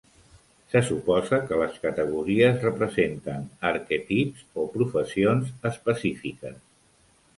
Se 0.69 0.79
suposa 0.85 1.39
que 1.49 1.59
les 1.63 1.75
categories 1.83 2.57
representen 2.67 3.45
arquetips 3.73 4.41
o 4.63 4.67
professions 4.79 5.53
específiques. 5.75 6.61